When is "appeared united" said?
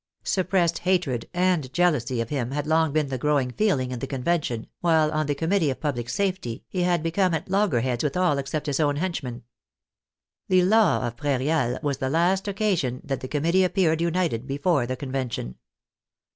13.63-14.47